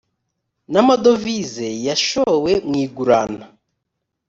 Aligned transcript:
n 0.71 0.73
amadovize 0.81 1.67
yashowe 1.87 2.51
mu 2.67 2.75
igurana 2.85 3.45